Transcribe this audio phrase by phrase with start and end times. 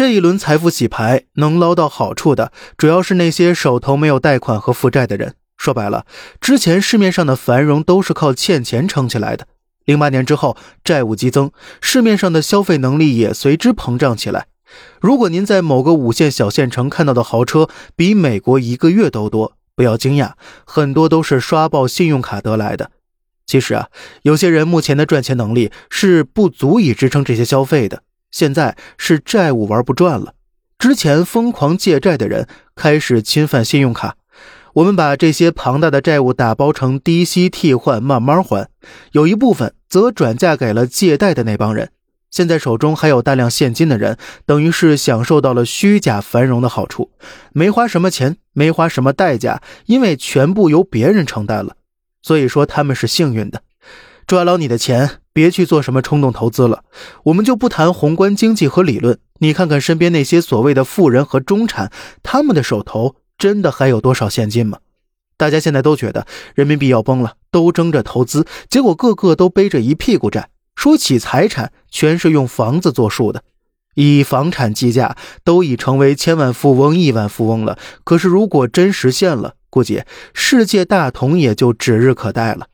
[0.00, 5.34] 这一轮财富洗牌能捞到好处的，主要是那些手头没有贷款和负债的人。
[5.58, 6.06] 说白了，
[6.40, 9.46] 之前市面上的繁荣都是靠欠钱撑起来的。
[9.84, 11.50] 零八年之后，债务激增，
[11.82, 14.46] 市面上的消费能力也随之膨胀起来。
[15.02, 20.32] 如果您在某个五线小县城看到的豪车比美国一个月都多，不要惊讶，
[20.64, 22.90] 很多都是刷爆信用卡得来的。
[23.46, 23.88] 其实啊，
[24.22, 28.02] 有些人目前的赚钱能力是不足以支撑这些消费的。
[28.30, 30.34] 现在是债务玩不转了，
[30.78, 34.16] 之前疯狂借债的人开始侵犯信用卡，
[34.74, 38.68] 我们把这些庞大的债务打包成低息替换，慢慢还，
[39.12, 41.90] 有一部分则转嫁给了借贷的那帮人。
[42.30, 44.16] 现在手中还有大量现金的人，
[44.46, 47.10] 等于是享受到了虚假繁荣的好处，
[47.52, 51.74] 没花什么钱，没花什么代价，因为全部由别人承担了，
[52.22, 53.62] 所以说他们是幸运的。
[54.30, 56.84] 抓牢你的钱，别去做什么冲动投资了。
[57.24, 61.90] 我们就不谈宏观经济和理论，你看看身边那些所谓的富人和中产，
[62.22, 64.78] 他们的手头真的还有多少现金吗？
[65.36, 70.50] 大家现在都觉得人民币要崩了，都争着投资，结果个个都背着一屁股债。
[70.76, 73.42] 说起财产，全是用房子作数的，
[73.96, 77.76] 以房产计价，都已成为千万富翁、亿万富翁了。
[78.04, 82.68] 可是如果真实现了，估计世界大同也就指日可待了。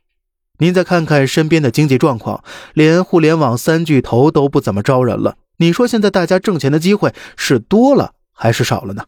[0.58, 2.42] 您再看看身边的经济状况，
[2.74, 5.36] 连互联网三巨头都不怎么招人了。
[5.58, 9.04] 你说现在大家挣钱的机会是多了还是少了呢？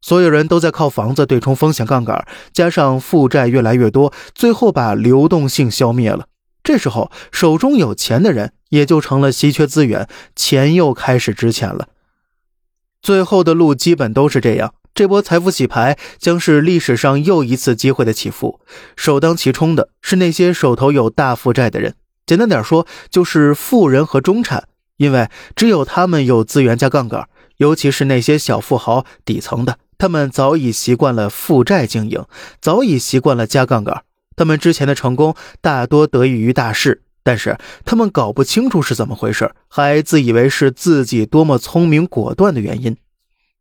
[0.00, 6.26] 所有人都在靠房子对冲风险杠杆，加上负债越来越多，最后把流动性消灭了。
[6.64, 11.88] 这时候手中有钱的人也就成了稀缺资源，钱又开始值钱了。
[13.00, 14.74] 最后的路基本都是这样。
[14.94, 18.60] 这波财富洗牌将是历史上又一次机会的起伏，
[18.94, 21.94] 首当其冲的是那些手头有大负债的人。
[22.26, 27.26] 简单点说，就是富人和中产，因为只有他们有资源加杠杆，
[27.56, 32.24] 尤其是那些小富豪、底层的，他们早已习惯了负债经营，
[32.60, 34.04] 早已习惯了加杠杆。
[34.36, 42.94] 他们之前的成功大多得益于大势，但是他们搞不清楚是怎么回事，还自以为是自己多么聪明果断的原因。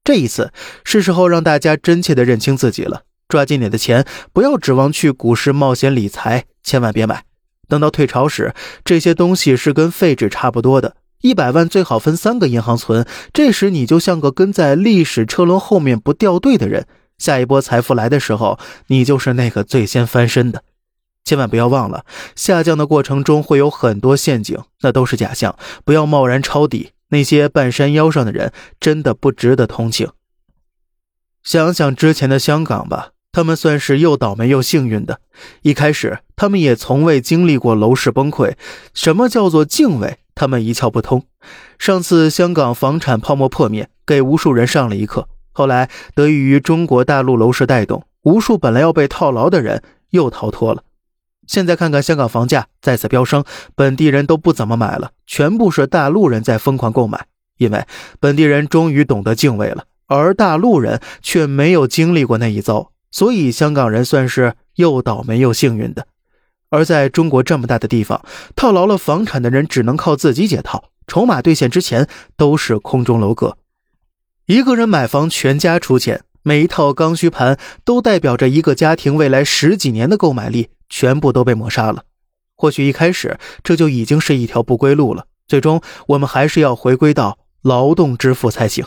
[0.03, 0.51] 这一次
[0.83, 7.23] 是时候让大家真切的认清自己了，抓紧你的钱，不要指望去股市冒险理财，千万别买。
[7.67, 8.53] 等到退潮时，
[8.83, 13.05] 这些东西是跟废纸差不多的，一百万最好分三个银行存。
[13.31, 16.87] 这时你就像个跟在历史车轮后面不掉队的人，
[17.17, 20.63] 下一波财富来的时候，你就是那个最先翻身的。
[21.23, 22.03] 千万不要忘了，
[22.35, 26.93] 下降的过程中会有很多陷阱，那都是假象，不要贸然抄底。
[27.11, 30.09] 那些半山腰上的人真的不值得同情。
[31.43, 35.21] 想想之前的香港吧，他们算是又倒霉又幸运的。
[35.61, 38.55] 一开始，他们也从未经历过楼市崩溃，
[38.93, 41.25] 什么叫做敬畏，他们一窍不通。
[41.79, 45.27] 上次香港房产泡沫破灭，给无数人上了一课。
[45.51, 50.83] 后来，得益于中国大陆楼市带动，无数本来要被套牢的人又逃脱了。
[51.47, 53.43] 现在看看香港房价再次飙升，
[53.75, 57.25] 本地人都不怎么买了，全部是大陆人在疯狂购买，
[57.57, 57.85] 因为
[58.19, 66.07] 本地人终于懂得敬畏了，而大陆人却没有经历过那一遭，所以香港人算是又倒霉又幸运的。
[66.69, 68.23] 而在中国这么大的地方，
[68.55, 73.57] 套牢了房产的人只能靠自己解套，筹码兑现之前都是空中楼阁，
[74.45, 80.69] 一个人买房全家出钱，每一套刚需盘都代表着一个家庭未来十几年的购买力。
[80.91, 82.03] 全部都被抹杀了。
[82.55, 85.25] 或许一开始这就已经是一条不归路了。
[85.47, 88.85] 最终，我们还是要回归到劳动致富才行。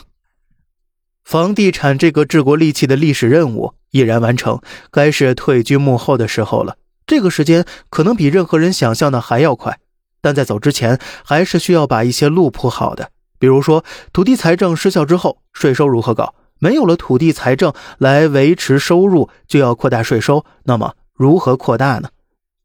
[1.25, 4.61] 房地产这个治国利器的历史任务已然完成，
[4.91, 6.77] 该是退居幕后的时候了。
[7.07, 9.79] 这个时间可能比任何人想象的还要快，
[10.21, 13.09] 但在走之前，还是需要把一些路铺好的。
[13.37, 13.83] 比如说，
[14.13, 16.35] 土地财政失效之后，税收如何搞？
[16.57, 20.93] 没有了土地财政来维持收入，就要扩大税收，那么？
[21.15, 22.09] 如何扩大呢？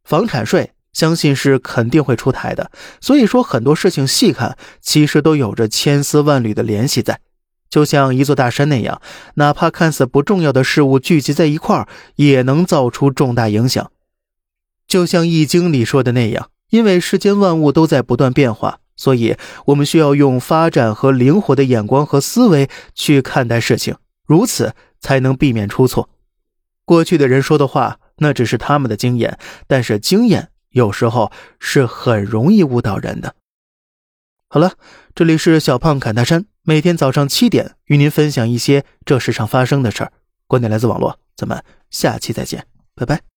[0.03, 2.72] 房产税相信是肯定会出台的。
[3.00, 7.20] 所以说很多事情细看，其实都有着千丝万缕的联系在，
[7.69, 9.00] 就像一座大山那样，
[9.35, 11.87] 哪怕看似不重要的事物聚集在一块儿，
[12.17, 13.93] 也能造出重大影响。
[14.88, 19.37] 就像《易经》里说的那样，因为世间万物都在不断变化，所以
[19.67, 23.94] 我们需要用发展和灵活的眼光和思维去看待事情，
[24.26, 26.08] 如此才能避免出错。
[26.85, 28.00] 过去的人说的话。
[28.20, 33.34] 那只是他们的经验，但是经验有时候是很容易误导人的。
[34.49, 34.72] 好了，
[35.14, 40.12] 这里是小胖侃大山，每天早上七点与您分享一些这世上发生的事儿。
[40.46, 43.30] 观点来自网络，咱们下期再见，拜拜。